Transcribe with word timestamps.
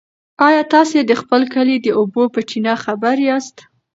ایا 0.47 0.61
تاسي 0.73 0.99
د 1.03 1.11
خپل 1.21 1.41
کلي 1.53 1.77
د 1.81 1.87
اوبو 1.99 2.23
په 2.33 2.39
چینه 2.49 2.73
خبر 2.83 3.15
یاست؟ 3.29 3.55